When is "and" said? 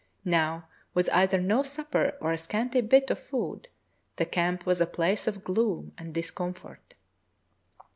5.95-6.11